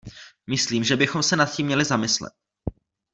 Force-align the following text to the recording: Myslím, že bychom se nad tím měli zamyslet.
Myslím, 0.47 0.83
že 0.83 0.95
bychom 0.97 1.23
se 1.23 1.35
nad 1.35 1.51
tím 1.51 1.65
měli 1.65 1.85
zamyslet. 1.85 2.33